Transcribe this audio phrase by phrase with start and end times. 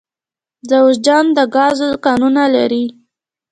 [0.69, 2.85] جوزجان د ګازو کانونه لري